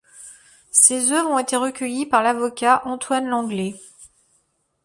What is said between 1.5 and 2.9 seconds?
recueillies par l'avocat